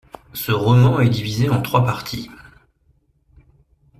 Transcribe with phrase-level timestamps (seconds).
[0.33, 2.31] Ce roman est divisé en trois parties.